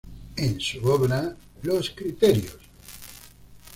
[0.37, 2.57] En su obra "Los cristeros.